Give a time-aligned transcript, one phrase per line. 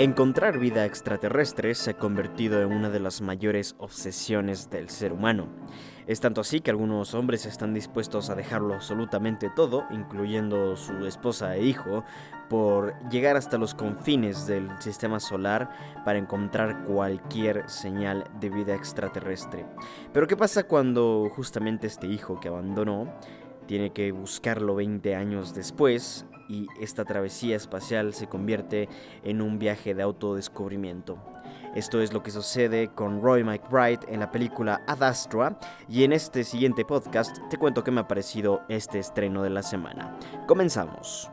[0.00, 5.48] Encontrar vida extraterrestre se ha convertido en una de las mayores obsesiones del ser humano.
[6.06, 11.56] Es tanto así que algunos hombres están dispuestos a dejarlo absolutamente todo, incluyendo su esposa
[11.56, 12.04] e hijo,
[12.48, 15.68] por llegar hasta los confines del sistema solar
[16.04, 19.66] para encontrar cualquier señal de vida extraterrestre.
[20.12, 23.12] Pero ¿qué pasa cuando justamente este hijo que abandonó
[23.66, 28.88] tiene que buscarlo 20 años después y esta travesía espacial se convierte
[29.22, 31.18] en un viaje de autodescubrimiento.
[31.74, 35.58] Esto es lo que sucede con Roy McBride en la película Ad Astra
[35.88, 39.62] y en este siguiente podcast te cuento qué me ha parecido este estreno de la
[39.62, 40.18] semana.
[40.46, 41.30] Comenzamos.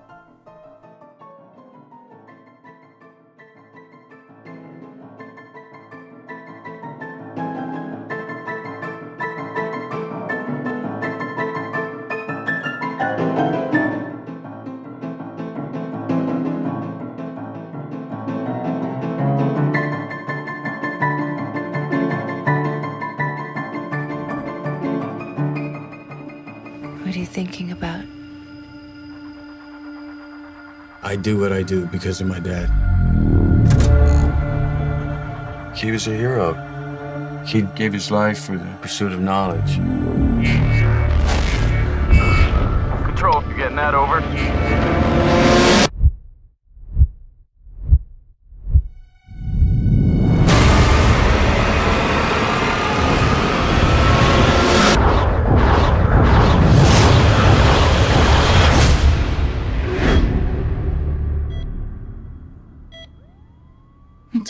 [31.26, 32.70] Do what I do because of my dad.
[35.76, 36.54] He was a hero.
[37.48, 39.78] He gave his life for the pursuit of knowledge.
[43.08, 45.55] Control, you getting that over?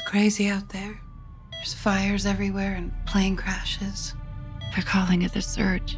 [0.02, 1.00] Crazy out there.
[1.52, 4.14] There's fires everywhere and plane crashes.
[4.74, 5.98] They're calling it the surge.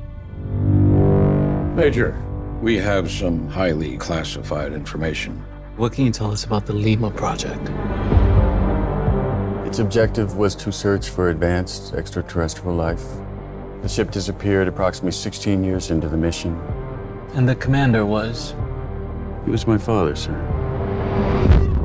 [1.76, 2.18] Major,
[2.62, 5.44] we have some highly classified information.
[5.76, 7.70] What can you tell us about the Lima project?
[9.68, 13.04] Its objective was to search for advanced extraterrestrial life.
[13.82, 16.56] The ship disappeared approximately 16 years into the mission.
[17.34, 18.56] And the commander was?
[19.46, 20.34] He was my father, sir.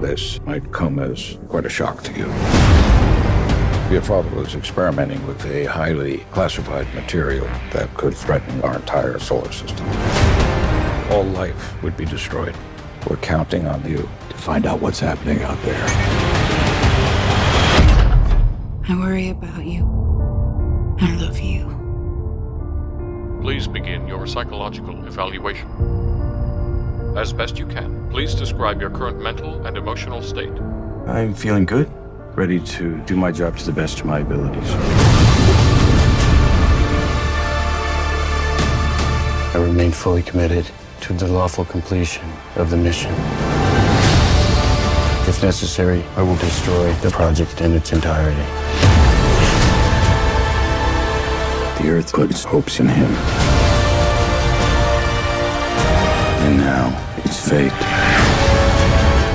[0.03, 2.27] This might come as quite a shock to you.
[3.89, 9.53] Your father was experimenting with a highly classified material that could threaten our entire solar
[9.53, 9.87] system.
[11.13, 12.57] All life would be destroyed.
[13.09, 15.85] We're counting on you to find out what's happening out there.
[18.89, 19.85] I worry about you.
[21.01, 21.69] I love you.
[23.41, 25.69] Please begin your psychological evaluation.
[27.17, 30.53] As best you can, please describe your current mental and emotional state.
[31.07, 31.91] I'm feeling good,
[32.37, 34.71] ready to do my job to the best of my abilities.
[39.55, 43.13] I remain fully committed to the lawful completion of the mission.
[45.27, 48.43] If necessary, I will destroy the project in its entirety.
[51.83, 53.42] The Earth puts its hopes in him.
[56.63, 56.87] Now
[57.25, 57.73] its fate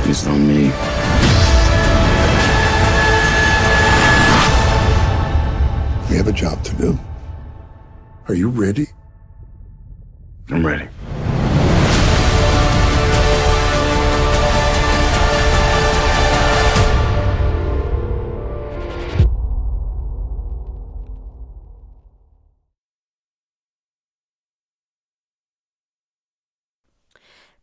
[0.09, 0.71] It's on me.
[6.09, 6.99] We have a job to do.
[8.29, 8.87] Are you ready?
[10.49, 10.87] I'm ready.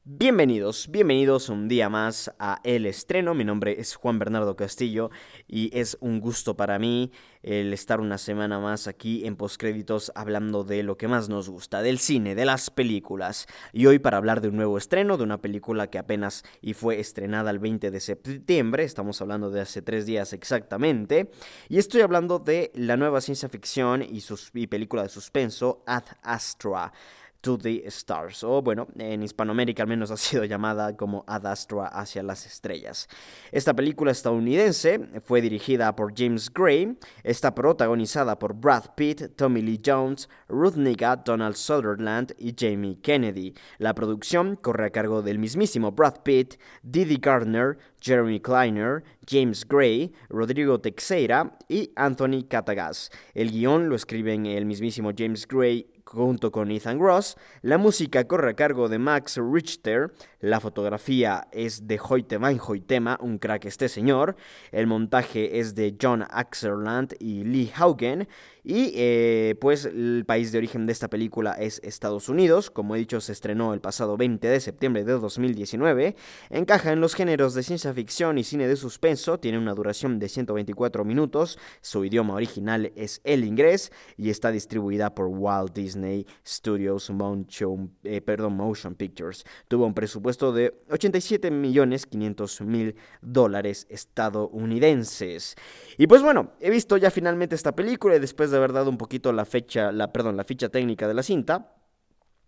[0.07, 3.33] Bienvenidos, bienvenidos un día más a El Estreno.
[3.33, 5.11] Mi nombre es Juan Bernardo Castillo
[5.49, 7.11] y es un gusto para mí
[7.43, 11.81] el estar una semana más aquí en Postcréditos hablando de lo que más nos gusta,
[11.81, 13.47] del cine, de las películas.
[13.73, 17.01] Y hoy para hablar de un nuevo estreno, de una película que apenas y fue
[17.01, 21.31] estrenada el 20 de septiembre, estamos hablando de hace tres días exactamente.
[21.71, 26.93] Y estoy hablando de la nueva ciencia ficción y, y película de suspenso Ad Astra
[27.45, 31.89] to the Stars, o bueno, en Hispanoamérica al menos ha sido llamada como Ad Astra
[31.89, 33.07] hacia las estrellas.
[33.53, 39.81] Esta película estadounidense fue dirigida por James Gray, está protagonizada por Brad Pitt, Tommy Lee
[39.85, 43.53] Jones, Ruth Negga, Donald Sutherland y Jamie Kennedy.
[43.77, 50.15] La producción corre a cargo del mismísimo Brad Pitt, Didi Gardner, Jeremy Kleiner, James Gray,
[50.31, 53.11] Rodrigo Teixeira y Anthony Catagas.
[53.35, 57.37] El guion lo escriben el mismísimo James Gray junto con Ethan Ross.
[57.63, 60.13] La música corre a cargo de Max Richter.
[60.41, 64.37] La fotografía es de Hoyte Van Hoytema, un crack este señor.
[64.73, 68.29] El montaje es de John Axerland y Lee Haugen.
[68.67, 72.71] Y eh, pues el país de origen de esta película es Estados Unidos.
[72.71, 76.17] Como he dicho, se estrenó el pasado 20 de septiembre de 2019.
[76.49, 79.39] Encaja en los géneros de ciencia ficción y cine de suspenso.
[79.39, 81.59] Tiene una duración de 124 minutos.
[81.83, 88.23] Su idioma original es el inglés y está distribuida por Walt Disney Studios Motion, eh,
[88.51, 89.45] Motion Pictures.
[89.69, 95.55] Tuvo un presupuesto de 87 millones 500 mil dólares estadounidenses.
[95.99, 98.99] Y pues bueno, he visto ya finalmente esta película y después de haber dado un
[98.99, 101.75] poquito la fecha, la, perdón, la ficha técnica de la cinta,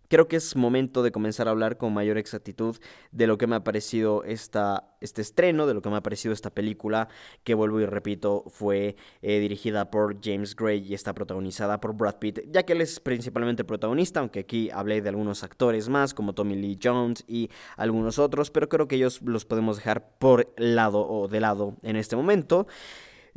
[0.07, 2.77] creo que es momento de comenzar a hablar con mayor exactitud
[3.11, 6.33] de lo que me ha parecido esta, este estreno, de lo que me ha parecido
[6.33, 7.09] esta película,
[7.43, 12.15] que vuelvo y repito, fue eh, dirigida por James Gray y está protagonizada por Brad
[12.15, 16.33] Pitt, ya que él es principalmente protagonista, aunque aquí hablé de algunos actores más, como
[16.33, 21.07] Tommy Lee Jones y algunos otros, pero creo que ellos los podemos dejar por lado
[21.07, 22.67] o de lado en este momento.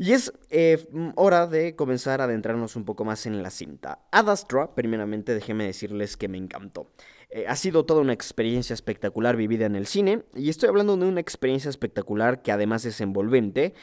[0.01, 3.99] Y es eh, hora de comenzar a adentrarnos un poco más en la cinta.
[4.11, 6.91] Ad Astra, primeramente déjenme decirles que me encantó.
[7.29, 11.05] Eh, ha sido toda una experiencia espectacular vivida en el cine y estoy hablando de
[11.05, 13.75] una experiencia espectacular que además es envolvente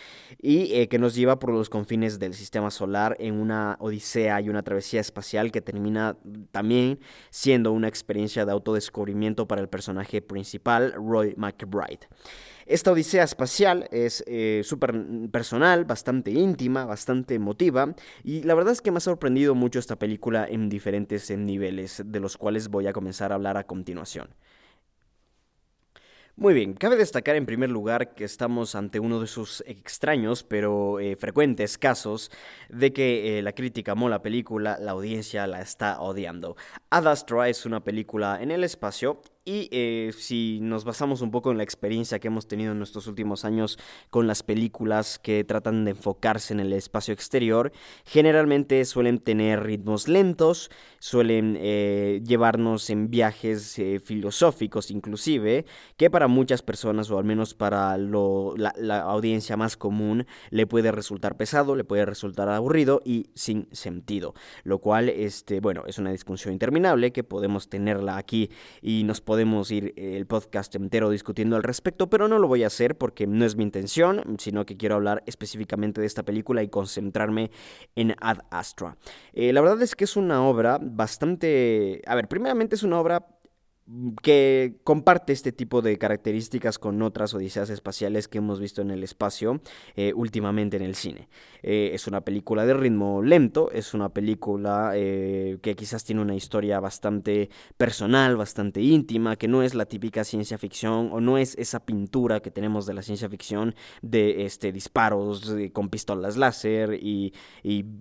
[0.42, 4.50] y eh, que nos lleva por los confines del sistema solar en una odisea y
[4.50, 6.18] una travesía espacial que termina
[6.50, 7.00] también
[7.30, 12.08] siendo una experiencia de autodescubrimiento para el personaje principal, Roy McBride.
[12.68, 14.94] Esta odisea espacial es eh, súper
[15.32, 19.98] personal, bastante íntima, bastante emotiva y la verdad es que me ha sorprendido mucho esta
[19.98, 24.36] película en diferentes niveles, de los cuales voy a comenzar a hablar a continuación.
[26.36, 31.00] Muy bien, cabe destacar en primer lugar que estamos ante uno de esos extraños pero
[31.00, 32.32] eh, frecuentes casos
[32.68, 36.58] de que eh, la crítica amó la película, la audiencia la está odiando.
[36.90, 41.52] Ad Astra es una película en el espacio y eh, si nos basamos un poco
[41.52, 43.80] en la experiencia que hemos tenido en nuestros últimos años
[44.10, 47.72] con las películas que tratan de enfocarse en el espacio exterior,
[48.04, 55.66] generalmente suelen tener ritmos lentos, suelen eh, llevarnos en viajes eh, filosóficos inclusive,
[55.96, 60.92] que para muchas personas, o al menos para la, la audiencia más común, le puede
[60.92, 64.34] resultar pesado, le puede resultar aburrido y sin sentido.
[64.66, 68.50] Lo cual, este, bueno, es una discusión interminable que podemos tenerla aquí
[68.82, 72.64] y nos podemos podemos ir el podcast entero discutiendo al respecto, pero no lo voy
[72.64, 76.64] a hacer porque no es mi intención, sino que quiero hablar específicamente de esta película
[76.64, 77.52] y concentrarme
[77.96, 78.98] en Ad Astra.
[79.34, 82.02] Eh, la verdad es que es una obra bastante...
[82.08, 83.28] A ver, primeramente es una obra
[84.22, 89.04] que comparte este tipo de características con otras odiseas espaciales que hemos visto en el
[89.04, 89.62] espacio
[89.96, 91.30] eh, últimamente en el cine.
[91.64, 96.36] Eh, es una película de ritmo lento, es una película eh, que quizás tiene una
[96.36, 101.58] historia bastante personal, bastante íntima, que no es la típica ciencia ficción o no es
[101.58, 107.34] esa pintura que tenemos de la ciencia ficción de este, disparos con pistolas láser y,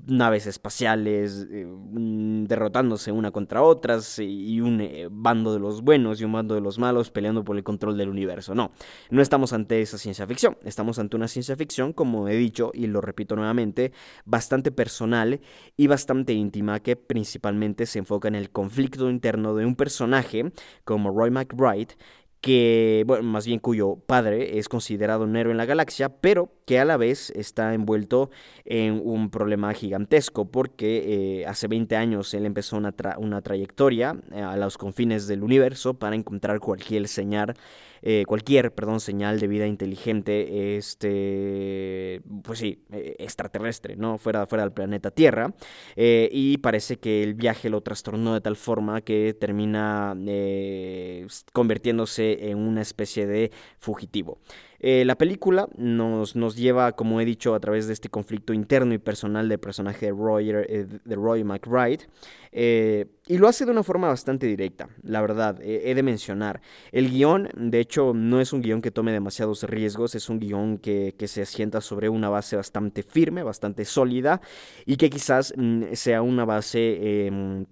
[0.06, 6.54] naves espaciales derrotándose una contra otras y un bando de los buenos y un bando
[6.54, 8.54] de los malos peleando por el control del universo.
[8.54, 8.72] No,
[9.10, 12.86] no estamos ante esa ciencia ficción, estamos ante una ciencia ficción, como he dicho y
[12.86, 13.92] lo repito nuevamente,
[14.24, 15.40] bastante personal
[15.76, 20.52] y bastante íntima que principalmente se enfoca en el conflicto interno de un personaje
[20.84, 21.96] como Roy McBride
[22.46, 26.78] que, bueno, más bien cuyo padre es considerado un héroe en la galaxia, pero que
[26.78, 28.30] a la vez está envuelto
[28.64, 34.42] en un problema gigantesco, porque eh, hace 20 años él empezó una, una trayectoria eh,
[34.42, 37.56] a los confines del universo para encontrar cualquier señal
[38.02, 44.18] eh, cualquier, perdón, señal de vida inteligente, este, pues sí, eh, extraterrestre, ¿no?
[44.18, 45.54] Fuera, fuera del planeta Tierra.
[45.96, 50.16] Eh, y parece que el viaje lo trastornó de tal forma que termina
[51.52, 54.38] convirtiéndose en una especie de fugitivo.
[54.80, 58.94] Eh, la película nos, nos, lleva, como he dicho, a través de este conflicto interno
[58.94, 62.06] y personal del personaje de Roy, eh, de Roy McBride.
[62.52, 66.60] Eh, y lo hace de una forma bastante directa, la verdad, he de mencionar.
[66.92, 70.78] El guion, de hecho, no es un guion que tome demasiados riesgos, es un guion
[70.78, 74.40] que, que se asienta sobre una base bastante firme, bastante sólida,
[74.86, 77.66] y que quizás mm, sea una base em,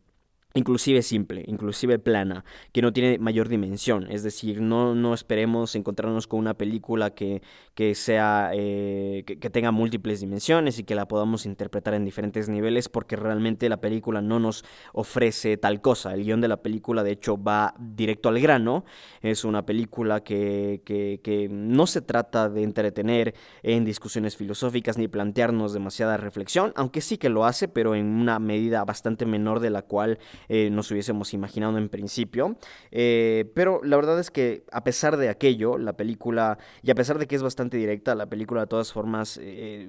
[0.54, 4.06] inclusive simple, inclusive plana, que no tiene mayor dimensión.
[4.10, 7.42] Es decir, no, no esperemos encontrarnos con una película que,
[7.74, 12.88] que sea, eh, que, tenga múltiples dimensiones y que la podamos interpretar en diferentes niveles,
[12.88, 16.14] porque realmente la película no nos ofrece tal cosa.
[16.14, 18.84] El guion de la película, de hecho, va directo al grano.
[19.22, 23.34] Es una película que, que, que no se trata de entretener
[23.64, 28.38] en discusiones filosóficas ni plantearnos demasiada reflexión, aunque sí que lo hace, pero en una
[28.38, 32.56] medida bastante menor de la cual eh, nos hubiésemos imaginado en principio.
[32.90, 37.18] Eh, pero la verdad es que a pesar de aquello, la película, y a pesar
[37.18, 39.88] de que es bastante directa, la película de todas formas eh,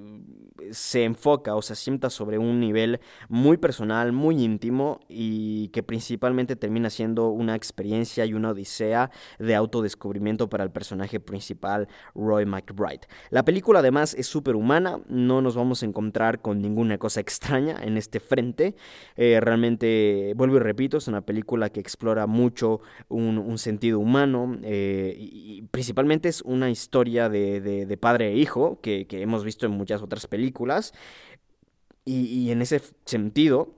[0.70, 6.56] se enfoca o se asienta sobre un nivel muy personal, muy íntimo y que principalmente
[6.56, 13.06] termina siendo una experiencia y una odisea de autodescubrimiento para el personaje principal, Roy McBride.
[13.30, 17.76] La película además es súper humana, no nos vamos a encontrar con ninguna cosa extraña
[17.82, 18.74] en este frente.
[19.16, 25.62] Realmente, vuelvo y repito, es una película que explora mucho un, sentido humano eh, y,
[25.70, 30.92] principalmente es una historia de, padre e hijo que, hemos visto en muchas otras películas.
[32.04, 33.75] y en ese sentido,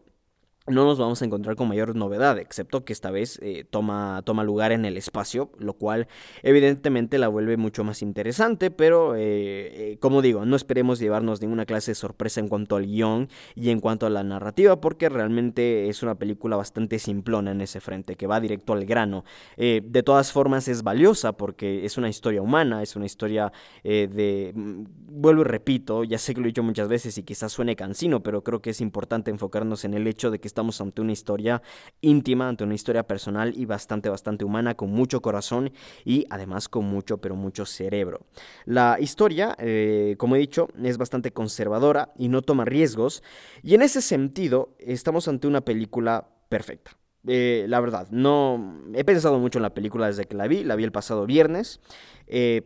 [0.69, 4.45] no nos vamos a encontrar con mayor novedad, excepto que esta vez eh, toma, toma
[4.45, 6.09] lugar en el espacio, lo cual
[6.43, 11.67] evidentemente la vuelve mucho más interesante, pero eh, eh, como digo, no esperemos llevarnos ninguna
[11.67, 15.89] clase de sorpresa en cuanto al guion y en cuanto a la narrativa, porque realmente
[15.89, 19.25] es una película bastante simplona en ese frente, que va directo al grano.
[19.57, 24.53] de todas formas es valiosa porque es una historia humana, es una historia de...
[24.55, 27.77] Mm, vuelvo y repito, ya sé que lo he dicho muchas veces y quizás suene
[27.77, 31.13] cansino, pero creo que es importante enfocarnos en el hecho de que estamos ante una
[31.13, 31.63] historia
[32.01, 35.71] íntima, ante una historia personal y bastante, bastante humana, con mucho corazón
[36.05, 38.27] y además con mucho, pero mucho cerebro.
[38.65, 43.23] La historia, eh, como he dicho, es bastante conservadora y no toma riesgos
[43.63, 46.91] y en ese sentido estamos ante una película perfecta.
[47.29, 50.75] Eh, la verdad, no he pensado mucho en la película desde que la vi, la
[50.75, 51.79] vi el pasado viernes,
[52.27, 52.63] eh,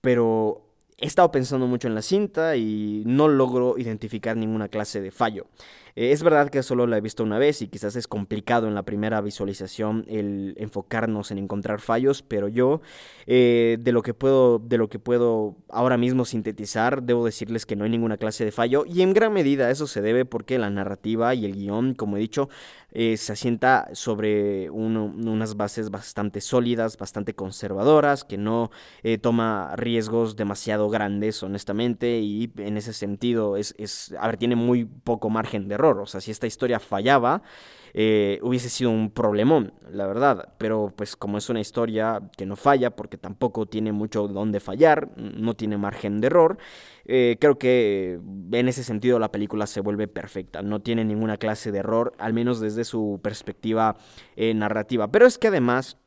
[0.00, 0.66] pero
[0.96, 5.48] he estado pensando mucho en la cinta y no logro identificar ninguna clase de fallo.
[5.96, 8.74] Eh, es verdad que solo la he visto una vez y quizás es complicado en
[8.74, 12.82] la primera visualización el enfocarnos en encontrar fallos, pero yo
[13.26, 17.76] eh, de lo que puedo de lo que puedo ahora mismo sintetizar, debo decirles que
[17.76, 20.68] no hay ninguna clase de fallo y en gran medida eso se debe porque la
[20.68, 22.50] narrativa y el guion, como he dicho,
[22.92, 28.70] eh, se asienta sobre unas bases bastante sólidas, bastante conservadoras, que no
[29.22, 34.84] toma riesgos demasiado grandes, honestamente, y en ese sentido es, es, a ver, tiene muy
[34.84, 37.42] poco margen de error o sea, si esta historia fallaba,
[37.98, 40.52] eh, hubiese sido un problemón, la verdad.
[40.58, 45.10] Pero pues como es una historia que no falla, porque tampoco tiene mucho donde fallar,
[45.16, 46.58] no tiene margen de error,
[47.06, 48.20] eh, creo que
[48.52, 50.60] en ese sentido la película se vuelve perfecta.
[50.60, 53.96] No tiene ninguna clase de error, al menos desde su perspectiva
[54.36, 55.10] eh, narrativa.
[55.10, 55.98] Pero es que además...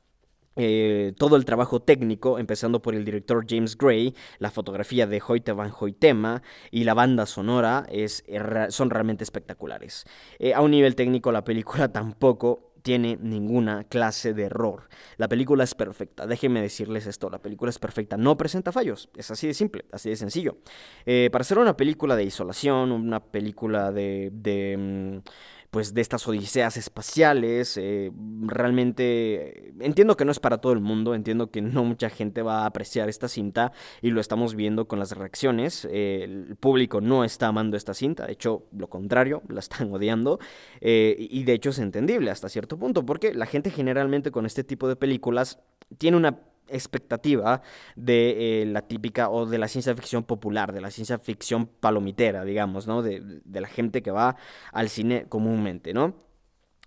[0.55, 5.53] Eh, todo el trabajo técnico, empezando por el director James Gray, la fotografía de Hoyte
[5.53, 6.41] van Hoytema
[6.71, 8.25] y la banda sonora es,
[8.69, 10.05] son realmente espectaculares.
[10.37, 14.89] Eh, a un nivel técnico la película tampoco tiene ninguna clase de error.
[15.17, 19.29] La película es perfecta, déjenme decirles esto, la película es perfecta, no presenta fallos, es
[19.31, 20.57] así de simple, así de sencillo.
[21.05, 24.29] Eh, para ser una película de isolación, una película de...
[24.33, 25.29] de mm,
[25.71, 27.77] pues de estas odiseas espaciales.
[27.77, 28.11] Eh,
[28.41, 32.63] realmente entiendo que no es para todo el mundo, entiendo que no mucha gente va
[32.63, 33.71] a apreciar esta cinta
[34.01, 35.87] y lo estamos viendo con las reacciones.
[35.91, 40.39] Eh, el público no está amando esta cinta, de hecho lo contrario, la están odiando
[40.81, 44.63] eh, y de hecho es entendible hasta cierto punto porque la gente generalmente con este
[44.63, 45.59] tipo de películas
[45.97, 46.39] tiene una
[46.71, 47.61] expectativa
[47.95, 52.43] de eh, la típica o de la ciencia ficción popular, de la ciencia ficción palomitera,
[52.43, 53.01] digamos, ¿no?
[53.01, 54.35] De, de la gente que va
[54.71, 56.28] al cine comúnmente, ¿no?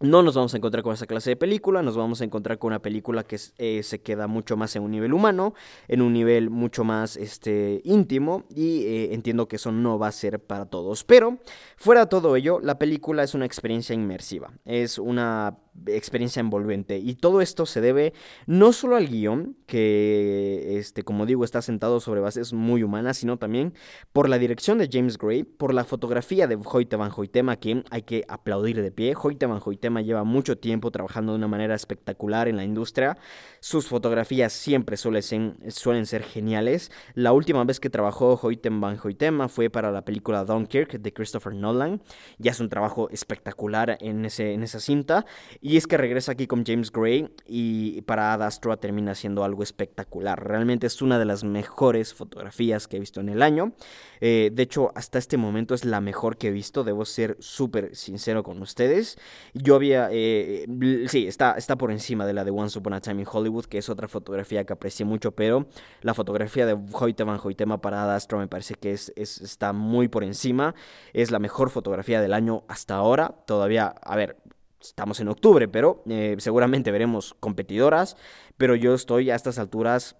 [0.03, 2.69] No nos vamos a encontrar con esa clase de película, nos vamos a encontrar con
[2.69, 5.55] una película que eh, se queda mucho más en un nivel humano,
[5.87, 10.13] en un nivel mucho más este, íntimo y eh, entiendo que eso no va a
[10.13, 11.05] ser para todos.
[11.05, 11.39] Pero
[11.77, 17.15] fuera de todo ello, la película es una experiencia inmersiva, es una experiencia envolvente y
[17.15, 18.13] todo esto se debe
[18.47, 23.39] no solo al guion, que este, como digo está sentado sobre bases muy humanas, sino
[23.39, 23.73] también
[24.13, 28.03] por la dirección de James Gray, por la fotografía de Hoyte Van Hoytema, que hay
[28.03, 29.15] que aplaudir de pie.
[29.17, 33.19] Hoyte Van Hoytema lleva mucho tiempo trabajando de una manera espectacular en la industria.
[33.61, 36.91] Sus fotografías siempre suelen, suelen ser geniales.
[37.15, 41.55] La última vez que trabajó Hoyten Van Hoytema fue para la película Dunkirk de Christopher
[41.55, 42.03] Nolan.
[42.39, 45.27] Ya es un trabajo espectacular en, ese, en esa cinta.
[45.61, 49.63] Y es que regresa aquí con James Gray y para Ad Astra termina siendo algo
[49.63, 50.43] espectacular.
[50.43, 53.73] Realmente es una de las mejores fotografías que he visto en el año.
[54.21, 56.85] Eh, de hecho, hasta este momento es la mejor que he visto.
[56.85, 59.19] Debo ser súper sincero con ustedes.
[59.53, 60.67] Yo eh,
[61.09, 63.79] sí, está, está por encima de la de Once Upon a Time in Hollywood, que
[63.79, 65.67] es otra fotografía que aprecié mucho, pero
[66.03, 70.25] la fotografía de Hoyte Van Hoytema para Adastro me parece que es, está muy por
[70.25, 70.75] encima.
[71.13, 73.35] Es la mejor fotografía del año hasta ahora.
[73.47, 74.37] Todavía, a ver,
[74.81, 78.17] estamos en octubre, pero eh, seguramente veremos competidoras.
[78.57, 80.17] Pero yo estoy a estas alturas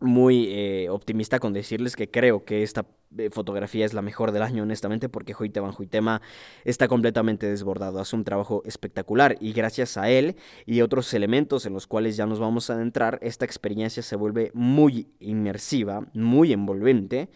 [0.00, 2.86] muy eh, optimista con decirles que creo que esta
[3.16, 6.20] eh, fotografía es la mejor del año, honestamente, porque Hoyte Hoytema
[6.64, 8.00] está completamente desbordado.
[8.00, 10.36] Hace un trabajo espectacular y gracias a él
[10.66, 14.50] y otros elementos en los cuales ya nos vamos a adentrar, esta experiencia se vuelve
[14.54, 17.30] muy inmersiva, muy envolvente.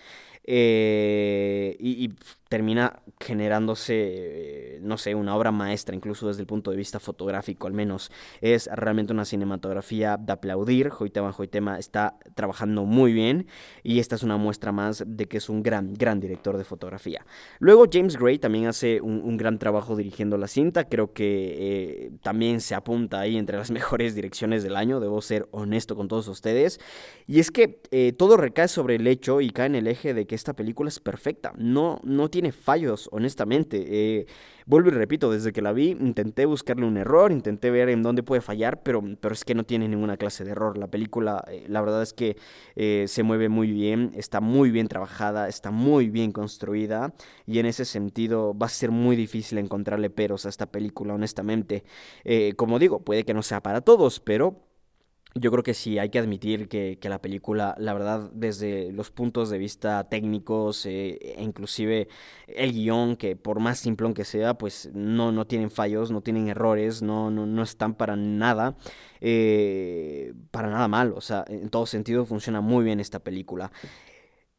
[0.45, 2.11] Eh, y,
[2.50, 7.69] termina generándose, eh, no sé, una obra maestra, incluso desde el punto de vista fotográfico
[7.69, 8.11] al menos.
[8.40, 10.90] Es realmente una cinematografía de aplaudir.
[10.99, 13.47] Hoytema está trabajando muy bien
[13.85, 17.25] y esta es una muestra más de que es un gran, gran director de fotografía.
[17.61, 20.88] Luego James Gray también hace un, gran trabajo dirigiendo la cinta.
[20.88, 25.47] Creo que eh, también se apunta ahí entre las mejores direcciones del año, debo ser
[25.52, 26.80] honesto con todos ustedes.
[27.28, 27.69] Y es que
[28.19, 30.99] todo recae sobre el hecho y cae en el eje de que esta película es
[30.99, 31.52] perfecta.
[31.57, 33.85] No, no tiene tiene fallos, honestamente.
[33.87, 34.26] Eh,
[34.64, 38.23] vuelvo y repito, desde que la vi intenté buscarle un error, intenté ver en dónde
[38.23, 40.78] puede fallar, pero, pero es que no tiene ninguna clase de error.
[40.78, 42.38] La película, eh, la verdad es que
[42.76, 47.12] eh, se mueve muy bien, está muy bien trabajada, está muy bien construida
[47.47, 51.85] y en ese sentido va a ser muy difícil encontrarle peros a esta película, honestamente.
[52.56, 54.70] como digo, puede que no sea para todos, pero
[55.34, 59.49] yo creo que sí, hay que admitir que, la película, la verdad, desde los puntos
[59.50, 62.08] de vista técnicos, eh, e inclusive
[62.49, 66.49] el guion, que por más simplón que sea, pues no, no tienen fallos, no tienen
[66.49, 68.76] errores, no, no, no están para nada,
[69.20, 73.70] eh, para nada mal, o sea, en todo sentido funciona muy bien esta película.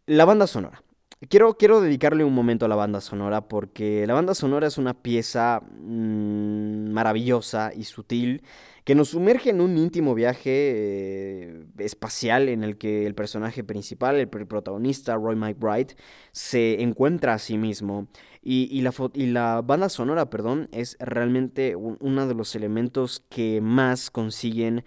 [0.06, 0.84] La banda sonora.
[1.30, 4.96] Quiero, quiero dedicarle un momento a la banda sonora porque la banda sonora es una
[4.96, 8.42] pieza mm, maravillosa y sutil
[8.86, 14.16] que nos sumerge en un íntimo viaje eh, espacial en el que el personaje principal,
[14.16, 15.96] el protagonista, Roy McBride,
[16.32, 18.08] se encuentra a sí mismo.
[18.42, 24.10] Y, la, y la banda sonora, perdón, es realmente uno de los elementos que más
[24.10, 24.84] consiguen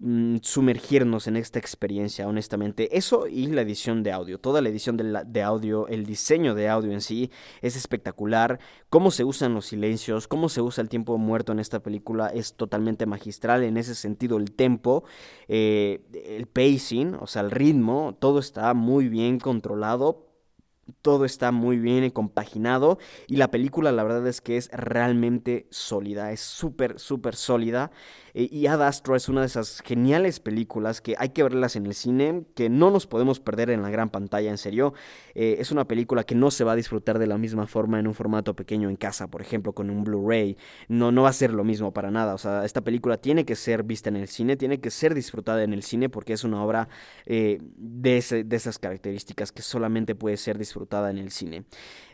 [0.00, 2.96] Mm, sumergirnos en esta experiencia, honestamente.
[2.96, 4.40] Eso y la edición de audio.
[4.40, 7.30] Toda la edición de, audio, el diseño de audio en sí
[7.62, 8.58] es espectacular.
[8.90, 12.54] Cómo se usan los silencios, cómo se usa el tiempo muerto en esta película es
[12.54, 13.62] totalmente magistral.
[13.62, 15.04] En ese sentido, el tempo,
[15.46, 20.34] eh, el pacing, o sea, el ritmo, todo está muy bien controlado
[21.02, 26.32] todo está muy bien compaginado y la película la verdad es que es realmente sólida,
[26.32, 27.90] es súper, súper sólida.
[28.34, 31.86] Eh, y Ad Astra es una de esas geniales películas que hay que verlas en
[31.86, 34.92] el cine, que no nos podemos perder en la gran pantalla, en serio.
[35.34, 38.06] Eh, es una película que no se va a disfrutar de la misma forma en
[38.06, 40.56] un formato pequeño en casa, por ejemplo, con un Blu-ray.
[40.88, 42.34] No, no va a ser lo mismo para nada.
[42.34, 45.62] O sea, esta película tiene que ser vista en el cine, tiene que ser disfrutada
[45.62, 46.88] en el cine porque es una obra
[47.26, 51.64] eh, de, esas características que solamente puede ser disfrutada en el cine.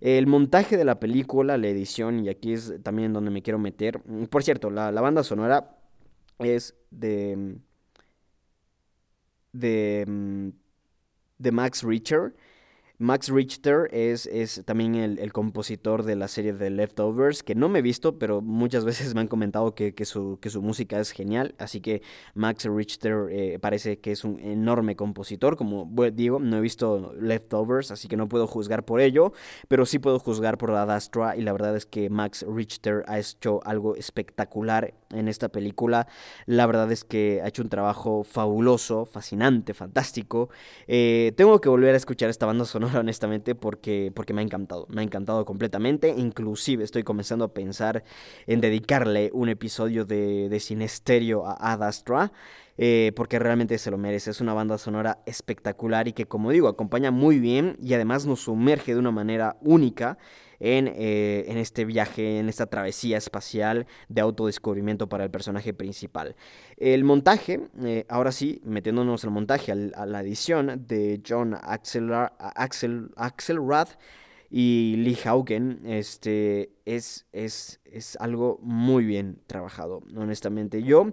[0.00, 4.00] El montaje de la película, la edición, y aquí es también donde me quiero meter.
[4.30, 5.79] Por cierto, la banda sonora
[6.40, 7.58] es de.
[9.52, 10.52] de.
[11.38, 12.34] de Max Richter.
[13.00, 17.78] Max Richter es, es también el, compositor de la serie de Leftovers, que no me
[17.78, 21.54] he visto, pero muchas veces me han comentado que, su, que su, música es genial.
[21.58, 22.02] Así que
[22.34, 25.56] Max Richter eh, parece que es un enorme compositor.
[25.56, 29.32] Como digo, no he visto Leftovers, así que no puedo juzgar por ello,
[29.68, 31.38] pero sí puedo juzgar por la Astra.
[31.38, 36.06] Y la verdad es que Max Richter ha hecho algo espectacular en esta película.
[36.46, 40.50] La verdad es que ha hecho un trabajo fabuloso, fascinante, fantástico.
[40.86, 44.86] Eh, tengo que volver a escuchar esta banda sonora honestamente, porque, porque me ha encantado.
[44.90, 46.14] Me ha encantado completamente.
[46.16, 48.04] Inclusive estoy comenzando a pensar
[48.46, 52.32] en dedicarle un episodio de, de Sinesterio a Ad Astra.
[52.82, 54.30] Eh, porque realmente se lo merece.
[54.30, 58.40] Es una banda sonora espectacular y que, como digo, acompaña muy bien y además nos
[58.40, 60.16] sumerge de una manera única
[60.60, 66.36] eh, en, este viaje, en esta travesía espacial de autodescubrimiento para el personaje principal.
[66.76, 72.12] El montaje, eh, ahora sí, metiéndonos el montaje, a la edición de John Axel,
[73.16, 73.66] Axel,
[74.50, 80.82] y Lee Haugen, este, es, es, es algo muy bien trabajado, honestamente.
[80.82, 81.12] Yo...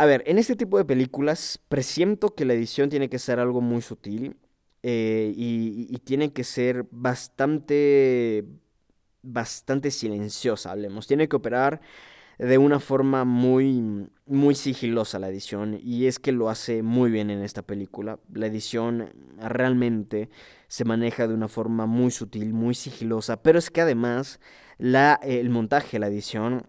[0.00, 3.60] A ver, en este tipo de películas presiento que la edición tiene que ser algo
[3.60, 4.36] muy sutil.
[4.90, 8.46] Eh, y, tiene que ser bastante,
[9.20, 11.06] bastante silenciosa, hablemos.
[11.06, 11.82] Tiene que operar
[12.38, 17.28] de una forma muy, muy sigilosa la edición y es que lo hace muy bien
[17.28, 18.18] en esta película.
[18.32, 20.30] La edición realmente
[20.68, 24.40] se maneja de una forma muy sutil, muy sigilosa, pero es que además
[24.78, 26.66] la, el montaje, la edición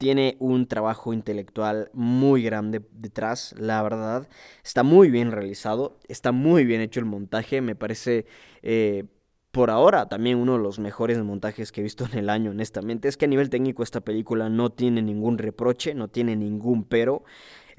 [0.00, 4.30] tiene un trabajo intelectual muy grande detrás, la verdad.
[4.64, 8.24] Está muy bien realizado, está muy bien hecho el montaje, me parece
[8.62, 9.04] eh,
[9.50, 13.08] por ahora también uno de los mejores montajes que he visto en el año, honestamente.
[13.08, 17.22] Es que a nivel técnico esta película no tiene ningún reproche, no tiene ningún pero.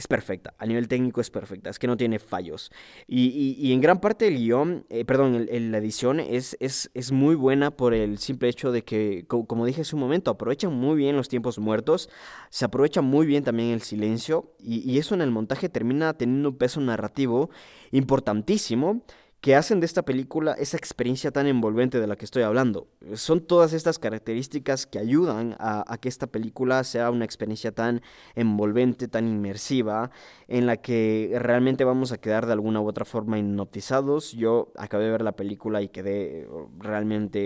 [0.01, 2.71] Es perfecta, a nivel técnico es perfecta, es que no tiene fallos.
[3.07, 7.69] Y, en gran parte el guion, eh, perdón, la edición es, es, es, muy buena
[7.69, 11.29] por el simple hecho de que, como dije hace un momento, aprovechan muy bien los
[11.29, 12.09] tiempos muertos,
[12.49, 16.49] se aprovecha muy bien también el silencio y, y eso en el montaje termina teniendo
[16.49, 17.51] un peso narrativo
[17.91, 19.03] importantísimo
[19.41, 22.87] que hacen de esta película esa experiencia tan envolvente de la que estoy hablando.
[23.15, 28.01] Son todas estas características que ayudan a, que esta película sea una experiencia tan
[28.35, 30.11] envolvente, tan inmersiva,
[30.47, 34.31] en la que realmente vamos a quedar de alguna u otra forma hipnotizados.
[34.33, 37.39] Yo acabé de ver la película y quedé realmente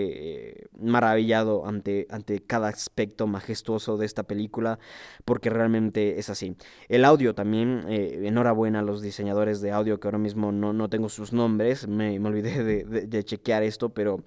[0.50, 4.78] eh, maravillado ante, ante cada aspecto majestuoso de esta película,
[5.24, 6.56] porque realmente es así.
[6.88, 10.90] El audio también, eh, enhorabuena a los diseñadores de audio que ahora mismo no, no
[10.90, 14.24] tengo sus nombres me, olvidé de, chequear esto, pero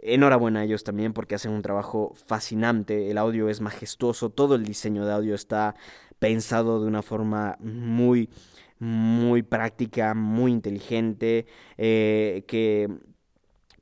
[0.00, 4.64] enhorabuena a ellos también porque hacen un trabajo fascinante, el audio es majestuoso, todo el
[4.64, 5.74] diseño de audio está
[6.18, 8.28] pensado de una forma muy
[8.80, 11.46] muy práctica, muy inteligente,
[11.76, 12.88] eh, que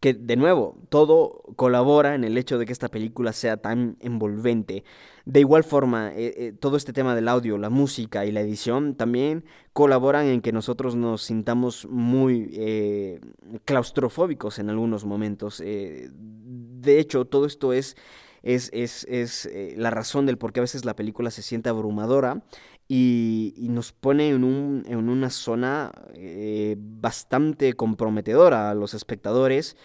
[0.01, 4.85] que de nuevo, todo colabora en el hecho de que esta película sea tan envolvente.
[5.25, 8.95] De igual forma, eh, eh, todo este tema del audio, la música y la edición
[8.95, 13.21] también colaboran en que nosotros nos sintamos muy eh,
[13.65, 15.59] claustrofóbicos en algunos momentos.
[15.59, 17.97] de hecho, todo esto es
[18.45, 22.45] es, es, es la razón del por qué a veces la película se siente abrumadora
[22.89, 29.77] y, nos pone en, un, en una zona eh, bastante comprometedora a los espectadores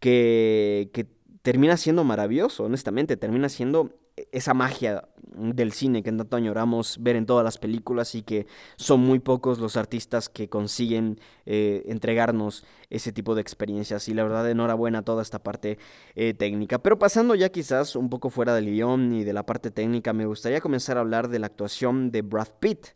[0.00, 1.06] que, que
[1.42, 3.94] termina siendo maravilloso, honestamente, termina siendo
[4.32, 9.00] esa magia del cine que tanto añoramos ver en todas las películas y que son
[9.00, 14.50] muy pocos los artistas que consiguen eh, entregarnos ese tipo de experiencias y la verdad
[14.50, 15.78] enhorabuena a toda esta parte
[16.14, 16.78] eh, técnica.
[16.78, 20.26] Pero pasando ya quizás un poco fuera del guion y de la parte técnica, me
[20.26, 22.88] gustaría comenzar a hablar de la actuación de Brad Pitt.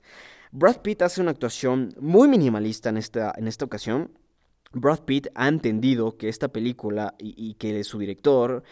[0.52, 4.12] Brad Pitt hace una actuación muy minimalista en esta, en esta ocasión.
[4.72, 8.62] Brad Pitt ha entendido que esta película y, y que su director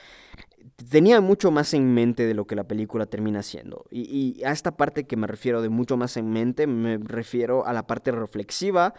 [0.87, 3.85] tenía mucho más en mente de lo que la película termina siendo.
[3.91, 7.73] Y, a esta parte que me refiero de mucho más en mente, me refiero a
[7.73, 8.95] la parte reflexiva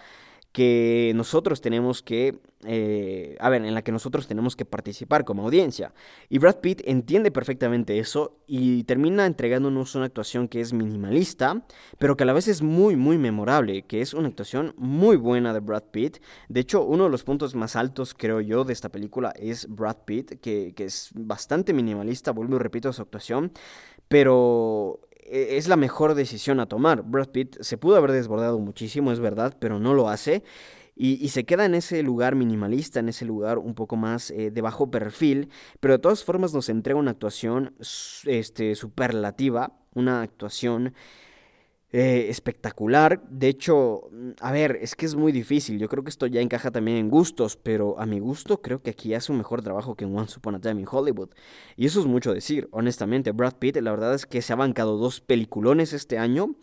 [0.52, 5.44] que nosotros tenemos que, eh, a ver, en la que nosotros tenemos que participar como
[5.44, 5.94] audiencia.
[6.28, 11.64] Y Brad Pitt entiende perfectamente eso y termina entregándonos una actuación que es minimalista,
[12.00, 15.54] pero que a la vez es muy, muy memorable, que es una actuación muy buena
[15.54, 16.18] de Brad Pitt.
[16.48, 19.98] De hecho, uno de los puntos más altos, creo yo, de esta película es Brad
[20.06, 23.52] Pitt, que, que es bastante minimalista, vuelvo y repito su actuación,
[24.08, 25.00] pero
[25.32, 27.04] es la mejor decisión a tomar.
[27.04, 30.44] Brad Pitt se pudo haber desbordado muchísimo, es verdad, pero no lo hace.
[31.02, 34.62] Y, se queda en ese lugar minimalista, en ese lugar un poco más eh, de
[34.62, 35.48] bajo perfil,
[35.80, 37.74] pero de todas formas nos entrega una actuación
[38.26, 40.94] este, superlativa, una actuación
[41.92, 43.22] eh, espectacular.
[43.30, 45.80] De hecho, mm, a ver, es que es muy difícil.
[45.80, 48.92] Yo creo que esto ya encaja también en gustos, pero a mi gusto creo que
[48.92, 51.30] aquí hace un mejor trabajo que en Once Upon a Time in Hollywood.
[51.76, 53.32] Y eso es mucho decir, honestamente.
[53.32, 56.56] Brad Pitt, la verdad es que se ha bancado dos peliculones este año.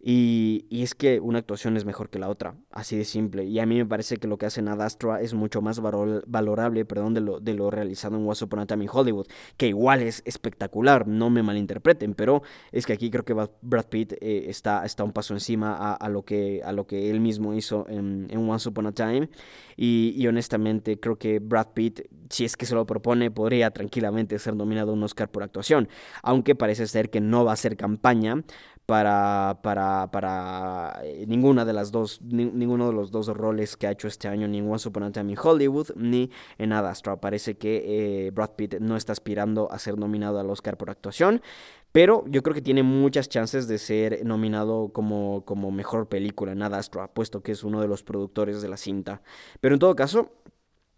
[0.00, 3.44] Y, es que una actuación es mejor que la otra, así de simple.
[3.44, 7.14] Y a mí me parece que lo que hace Nadastra es mucho más valorable perdón,
[7.14, 10.22] de, lo, de lo realizado en What's Upon a Time in Hollywood, que igual es
[10.24, 15.02] espectacular, no me malinterpreten, pero es que aquí creo que Brad Pitt eh, está, está
[15.02, 18.68] un paso encima a, lo que, a lo que él mismo hizo en, en Once
[18.68, 19.28] Upon a Time.
[19.76, 24.38] Y, y, honestamente creo que Brad Pitt, si es que se lo propone, podría tranquilamente
[24.38, 25.88] ser nominado a un Oscar por actuación,
[26.22, 28.42] aunque parece ser que no va a ser campaña
[28.88, 33.90] para, para, para eh, ninguna de las dos, ninguno de los dos roles que ha
[33.90, 37.20] hecho este año, ni en Once Upon a Time in Hollywood, ni en Adastra.
[37.20, 37.84] Parece que
[38.26, 41.42] eh, Brad Pitt no está aspirando a ser nominado al Oscar por actuación,
[41.92, 46.62] pero yo creo que tiene muchas chances de ser nominado como, como mejor película en
[46.62, 49.20] Adastra, puesto que es uno de los productores de la cinta.
[49.60, 50.30] Pero en todo caso,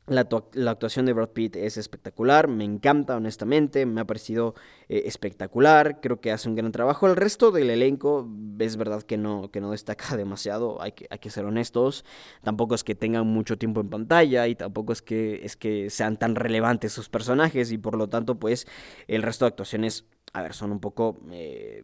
[0.07, 0.27] la,
[0.71, 4.55] actuación de Brad Pitt es espectacular, me encanta honestamente, me ha parecido
[4.89, 7.07] eh, espectacular, creo que hace un gran trabajo.
[7.07, 11.19] El resto del elenco es verdad que no, que no destaca demasiado, hay que, hay
[11.19, 12.05] que ser honestos,
[12.43, 16.19] tampoco es que tengan mucho tiempo en pantalla y tampoco es que, es que sean
[16.19, 18.67] tan relevantes sus personajes y por lo tanto pues
[19.07, 21.83] el resto de actuaciones a ver, son un poco eh,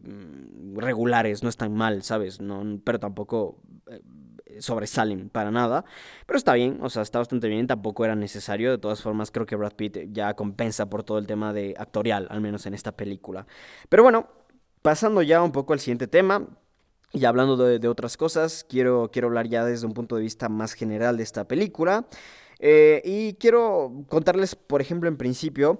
[0.75, 2.39] regulares, no están mal, ¿sabes?
[2.39, 4.01] No, pero tampoco eh,
[4.61, 5.83] sobresalen para nada.
[6.25, 8.71] Pero está bien, o sea, está bastante bien, tampoco era necesario.
[8.71, 12.27] De todas formas, creo que Brad Pitt ya compensa por todo el tema de actorial,
[12.29, 13.45] al menos en esta película.
[13.89, 14.29] Pero bueno,
[14.81, 16.47] pasando ya un poco al siguiente tema.
[17.13, 20.73] Y hablando de, otras cosas, quiero, quiero hablar ya desde un punto de vista más
[20.73, 22.05] general de esta película.
[22.59, 25.79] Eh, y quiero contarles, por ejemplo, en principio,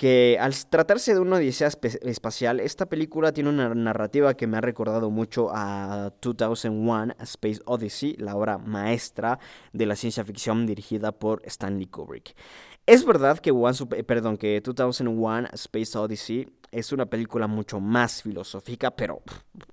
[0.00, 4.62] que al tratarse de una odisea espacial, esta película tiene una narrativa que me ha
[4.62, 9.38] recordado mucho a 2001, A Space Odyssey, la obra maestra
[9.74, 12.34] de la ciencia ficción dirigida por Stanley Kubrick.
[12.86, 18.22] Es verdad que, One, perdón, que 2001, A Space Odyssey es una película mucho más
[18.22, 19.20] filosófica, pero,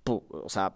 [0.03, 0.75] o sea,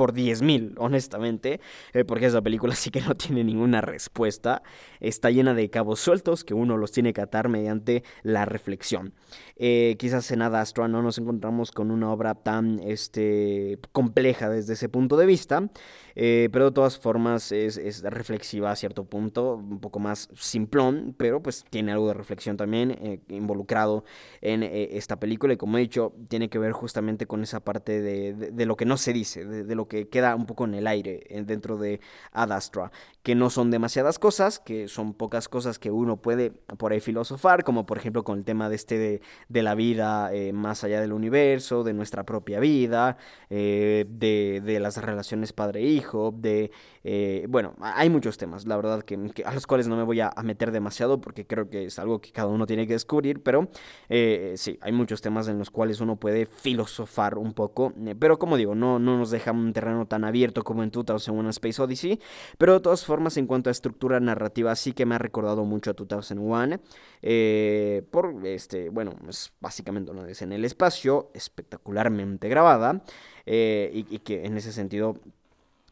[0.00, 1.60] por 10.000, honestamente,
[1.92, 4.62] eh, porque esa película sí que no tiene ninguna respuesta.
[4.98, 9.12] Está llena de cabos sueltos que uno los tiene que atar mediante la reflexión.
[9.56, 14.88] Eh, quizás en Adastra no nos encontramos con una obra tan este, compleja desde ese
[14.88, 15.68] punto de vista,
[16.14, 21.42] eh, pero de todas formas es, reflexiva a cierto punto, un poco más simplón, pero
[21.42, 24.04] pues tiene algo de reflexión también involucrado
[24.40, 28.64] en esta película y como he dicho, tiene que ver justamente con esa parte de,
[28.64, 31.76] lo que no se dice, de, lo que queda un poco en el aire dentro
[31.76, 32.00] de
[32.32, 32.90] Adastra,
[33.22, 37.64] que no son demasiadas cosas, que son pocas cosas que uno puede por ahí filosofar,
[37.64, 41.12] como por ejemplo con el tema de este de, la vida eh, más allá del
[41.12, 43.18] universo, de nuestra propia vida,
[43.50, 46.70] eh, de, las relaciones padre-hijo, de,
[47.04, 50.32] eh, bueno, hay muchos temas, la verdad, que, a los cuales no me voy a,
[50.44, 53.68] meter demasiado porque creo que es algo que cada uno tiene que descubrir, pero
[54.08, 58.74] sí, hay muchos temas en los cuales uno puede filosofar un poco, pero como digo,
[58.74, 60.90] no, no nos deja un terreno tan abierto como en
[61.28, 62.20] una Space Odyssey,
[62.58, 65.90] pero de todas formas, en cuanto a estructura narrativa, sí que me ha recordado mucho
[65.90, 66.80] a 2001,
[67.22, 73.02] eh, por, este, bueno, es básicamente una vez en el espacio, espectacularmente grabada,
[73.46, 75.16] eh, y, que en ese sentido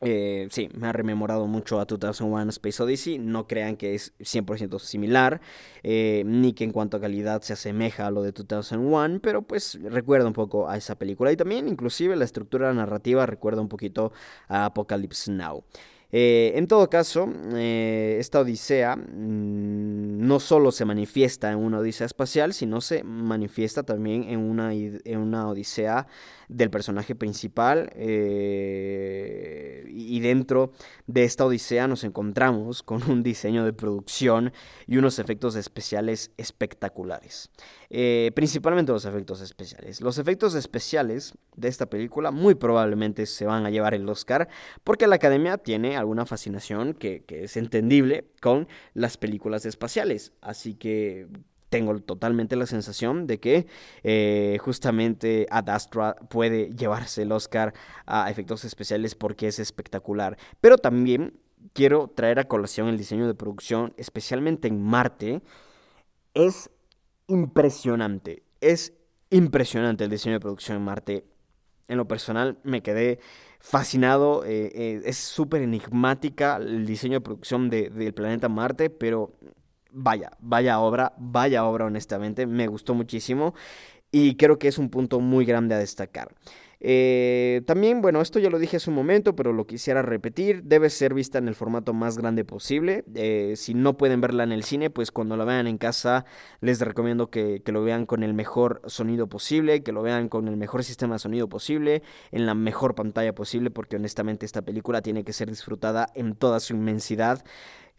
[0.00, 3.18] eh, sí, me ha rememorado mucho a 2001 Space Odyssey.
[3.18, 5.40] No crean que es 100% similar,
[5.82, 10.26] ni que en cuanto a calidad se asemeja a lo de 2001, pero pues recuerda
[10.26, 11.32] un poco a esa película.
[11.32, 14.12] Y también, inclusive, la estructura narrativa recuerda un poquito
[14.48, 15.64] a Apocalypse Now.
[16.10, 22.06] Eh, en todo caso, eh, esta odisea mm, no solo se manifiesta en una odisea
[22.06, 26.06] espacial, sino se manifiesta también en una, en una odisea
[26.48, 27.90] del personaje principal.
[27.94, 30.72] Eh, y dentro
[31.06, 34.52] de esta odisea nos encontramos con un diseño de producción
[34.86, 37.50] y unos efectos especiales espectaculares.
[37.90, 40.00] Eh, principalmente los efectos especiales.
[40.02, 44.48] Los efectos especiales de esta película muy probablemente se van a llevar el Oscar
[44.84, 50.32] porque la academia tiene alguna fascinación que, es entendible con las películas espaciales.
[50.42, 51.28] Así que
[51.70, 53.66] tengo totalmente la sensación de que
[54.02, 57.72] eh, justamente Ad Astra puede llevarse el Oscar
[58.04, 60.36] a efectos especiales porque es espectacular.
[60.60, 61.38] Pero también
[61.72, 65.42] quiero traer a colación el diseño de producción, especialmente en Marte.
[66.34, 66.70] Es
[67.28, 68.42] impresionante.
[68.60, 68.92] Es
[69.30, 71.24] impresionante el diseño de producción en Marte.
[71.86, 73.20] En lo personal me quedé
[73.60, 74.44] fascinado.
[74.44, 79.32] Eh, eh, es súper enigmática el diseño de producción del planeta Marte, pero
[79.92, 82.46] vaya, vaya obra, vaya obra honestamente.
[82.46, 83.54] Me gustó muchísimo
[84.10, 86.34] y creo que es un punto muy grande a destacar.
[86.80, 90.90] Eh, también, bueno, esto ya lo dije hace un momento, pero lo quisiera repetir, debe
[90.90, 93.04] ser vista en el formato más grande posible.
[93.14, 96.24] Eh, si no pueden verla en el cine, pues cuando la vean en casa
[96.60, 100.46] les recomiendo que, que, lo vean con el mejor sonido posible, que lo vean con
[100.46, 105.02] el mejor sistema de sonido posible, en la mejor pantalla posible, porque honestamente esta película
[105.02, 107.44] tiene que ser disfrutada en toda su inmensidad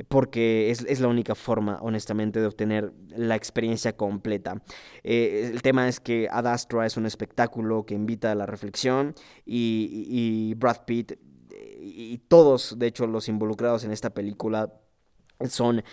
[0.08, 4.62] porque es, la única forma, honestamente, de obtener la experiencia completa.
[5.04, 9.14] Eh, el tema es que Ad Astra es un espectáculo que invita a la reflexión
[9.46, 11.14] y, Brad Pitt
[11.82, 14.74] y todos, de hecho, los involucrados en esta película
[15.48, 15.84] son eh,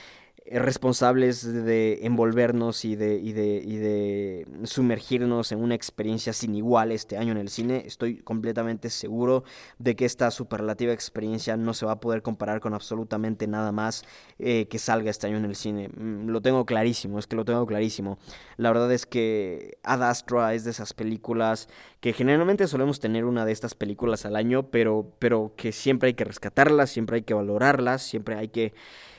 [0.52, 6.92] responsables de envolvernos y de, y de, y de sumergirnos en una experiencia sin igual
[6.92, 7.82] este año en el cine.
[7.86, 9.44] Estoy completamente seguro
[9.78, 14.04] de que esta superlativa experiencia no se va a poder comparar con absolutamente nada más
[14.38, 15.88] eh, que salga este año en el cine.
[15.88, 18.18] Mm, lo tengo clarísimo, es que lo tengo clarísimo.
[18.56, 21.68] La verdad es que Ad Astra es de esas películas
[22.00, 26.14] que generalmente solemos tener una de estas películas al año, pero, pero que siempre hay
[26.14, 28.74] que rescatarlas, siempre hay que valorarlas, siempre hay que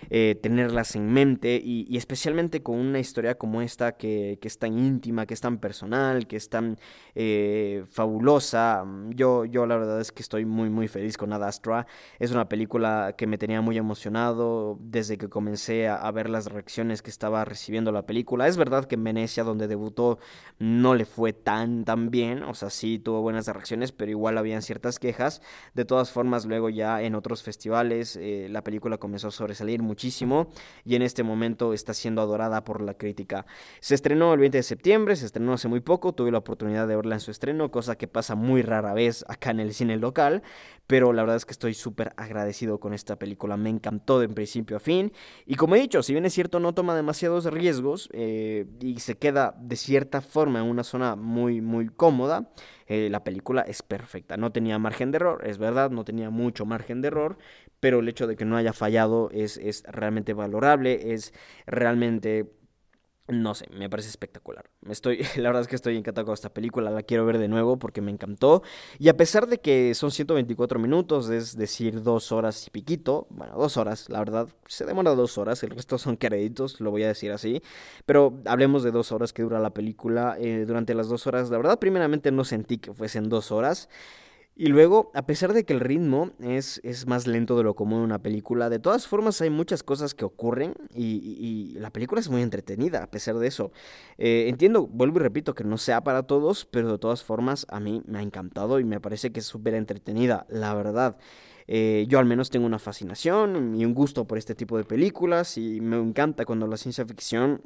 [0.10, 5.26] eh, tenerlas en mente y, especialmente con una historia como esta que, es tan íntima,
[5.26, 6.78] que es tan personal, que es tan
[7.16, 8.86] eh, fabulosa.
[9.10, 11.88] Yo, yo la verdad es que estoy muy muy feliz con Ad Astra.
[12.20, 17.02] Es una película que me tenía muy emocionado desde que comencé a, ver las reacciones
[17.02, 18.48] que estaba recibiendo la película.
[18.48, 20.20] Es verdad que en Venecia, donde debutó,
[20.60, 22.44] no le fue tan tan bien,
[22.78, 25.42] sí tuvo buenas reacciones, pero igual habían ciertas quejas.
[25.74, 30.48] De todas formas, luego ya en otros festivales eh, la película comenzó a sobresalir muchísimo
[30.86, 33.46] y en este momento está siendo adorada por la crítica.
[33.80, 36.96] Se estrenó el 20 de septiembre, se estrenó hace muy poco, tuve la oportunidad de
[36.96, 40.44] verla en su estreno, cosa que pasa muy rara vez acá en el cine local,
[40.88, 44.78] pero la verdad es que estoy súper agradecido con esta película, me encantó de principio
[44.78, 45.12] a fin,
[45.46, 49.16] y como he dicho, si bien es cierto no toma demasiados riesgos eh, y se
[49.16, 52.50] queda de cierta forma en una zona muy, muy cómoda,
[52.88, 54.38] eh, la película es perfecta.
[54.38, 57.38] No tenía margen de error, es verdad, no tenía mucho margen de error,
[57.80, 61.34] pero el hecho de que no haya fallado es, es realmente valorable, es
[61.65, 62.52] realmente
[63.28, 64.70] no sé, me parece espectacular.
[64.90, 67.78] Estoy, la verdad es que estoy encantado con esta película, la quiero ver de nuevo
[67.78, 68.63] porque me encantó.
[69.00, 73.56] Y a pesar de que son 124 minutos, es decir, dos horas y piquito, bueno,
[73.58, 77.08] dos horas, la verdad, se demora dos horas, el resto son créditos, lo voy a
[77.08, 77.62] decir así.
[78.06, 80.38] Pero hablemos de dos horas que dura la película.
[80.40, 83.90] Eh, durante las dos horas, la verdad, primeramente no sentí que fuesen dos horas.
[84.60, 88.00] Y luego, a pesar de que el ritmo es, es, más lento de lo común
[88.00, 92.28] en una película, de todas formas hay muchas cosas que ocurren y, la película es
[92.28, 93.72] muy entretenida a pesar de eso.
[94.17, 97.80] Eh, entiendo, vuelvo y repito, que no sea para todos, pero de todas formas a
[97.80, 101.17] mí me ha encantado y me parece que es súper entretenida, la verdad.
[101.67, 105.60] Eh, yo al menos tengo una fascinación y un gusto por este tipo de películas
[105.60, 107.62] y me encanta cuando la ciencia ficción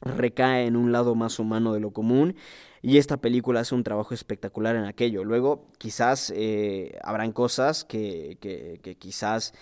[0.00, 2.36] recae en un lado más humano de lo común
[2.82, 5.24] y esta película hace un trabajo espectacular en aquello.
[5.24, 9.52] Luego quizás eh, habrán cosas que, que, quizás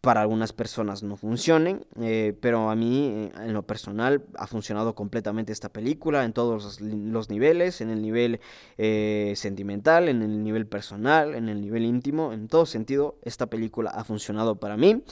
[0.00, 4.94] para algunas personas no funcionen, eh, pero a mí eh, en lo personal ha funcionado
[4.94, 8.40] completamente esta película en todos los, niveles, en el nivel
[8.76, 14.04] sentimental, en el nivel personal, en el nivel íntimo, en todo sentido esta película ha
[14.04, 15.02] funcionado para mí.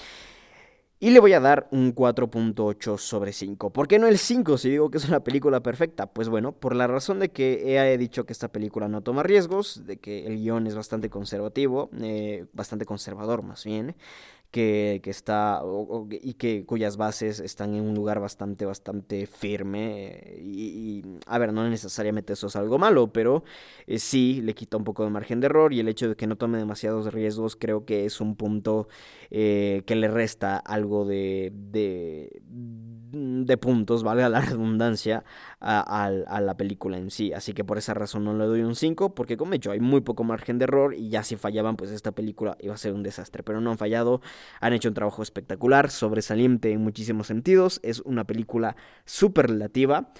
[1.02, 3.70] Y le voy a dar un 4.8 sobre 5.
[3.70, 6.06] ¿Por qué no el 5 si digo que es una película perfecta?
[6.06, 9.84] Pues bueno, por la razón de que he dicho que esta película no toma riesgos,
[9.84, 13.96] de que el guion es bastante conservativo, eh, bastante conservador más bien,
[14.52, 15.62] que, está
[16.10, 20.36] y que cuyas bases están en un lugar bastante, bastante firme.
[20.38, 23.44] Y, a ver, no necesariamente eso es algo malo, pero
[23.86, 26.26] eh, sí le quita un poco de margen de error y el hecho de que
[26.26, 28.88] no tome demasiados riesgos creo que es un punto
[29.30, 35.24] eh, que le resta algo de, de, de puntos, vale la redundancia,
[35.60, 36.10] a,
[36.40, 37.32] la película en sí.
[37.32, 39.80] Así que por esa razón no le doy un 5, porque como he dicho, hay
[39.80, 42.92] muy poco margen de error y ya si fallaban, pues esta película iba a ser
[42.92, 43.42] un desastre.
[43.42, 44.20] Pero no han fallado,
[44.60, 47.80] han hecho un trabajo espectacular, sobresaliente en muchísimos sentidos.
[47.82, 50.12] Es una película superlativa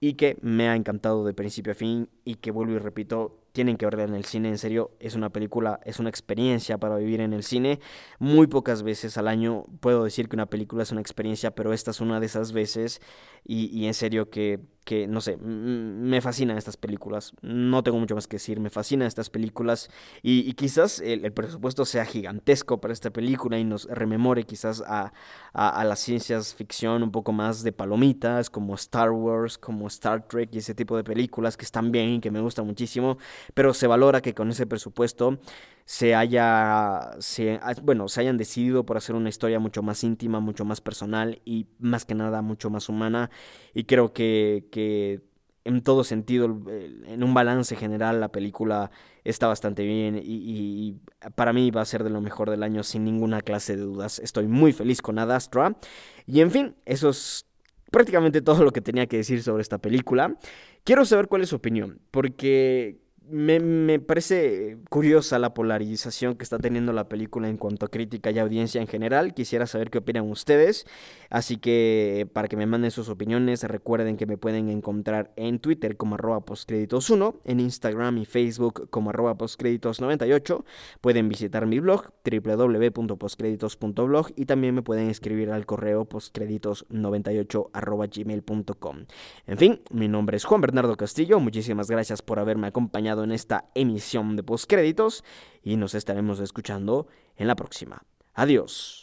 [0.00, 3.76] y que me ha encantado de principio a fin y que vuelvo y repito, tienen
[3.76, 7.20] que verla en el cine, en serio, es una película, es una experiencia para vivir
[7.20, 7.80] en el cine.
[8.18, 11.90] Muy pocas veces al año puedo decir que una película es una experiencia, pero esta
[11.90, 13.00] es una de esas veces
[13.44, 17.32] y, y en serio que que, no sé, me fascinan estas películas.
[17.42, 19.88] No tengo mucho más que decir, me fascinan estas películas.
[20.22, 25.12] Y, quizás el, presupuesto sea gigantesco para esta película y nos rememore quizás a,
[25.52, 30.50] a, las ciencias ficción un poco más de palomitas, como Star Wars, como Star Trek
[30.52, 33.18] y ese tipo de películas que están bien y que me gustan muchísimo.
[33.54, 35.38] Pero se valora que con ese presupuesto
[35.84, 40.64] se haya, se, bueno, se hayan decidido por hacer una historia mucho más íntima, mucho
[40.64, 43.30] más personal y más que nada mucho más humana.
[43.74, 45.20] Y creo que, que
[45.64, 48.90] en todo sentido, en un balance general, la película
[49.24, 51.00] está bastante bien y, y,
[51.34, 54.18] para mí va a ser de lo mejor del año sin ninguna clase de dudas.
[54.20, 55.76] Estoy muy feliz con Ad Astra.
[56.26, 57.46] Y en fin, eso es
[57.90, 60.36] prácticamente todo lo que tenía que decir sobre esta película.
[60.84, 62.99] Quiero saber cuál es su opinión, porque
[63.30, 68.38] me, parece curiosa la polarización que está teniendo la película en cuanto a crítica y
[68.38, 69.34] audiencia en general.
[69.34, 70.86] Quisiera saber qué opinan ustedes.
[71.30, 75.96] Así que para que me manden sus opiniones, recuerden que me pueden encontrar en Twitter
[75.96, 80.64] como arroba postcréditos1, en Instagram y Facebook como arroba postcréditos98.
[81.00, 89.04] Pueden visitar mi blog www.postcréditos.blog y también me pueden escribir al correo postcréditos98 arroba gmail.com.
[89.46, 91.40] En fin, mi nombre es Juan Bernardo Castillo.
[91.40, 92.66] Muchísimas gracias por haberme
[93.24, 95.24] en esta emisión de postcréditos
[95.62, 97.06] y nos estaremos escuchando
[97.36, 98.02] en la próxima.
[98.34, 98.99] Adiós.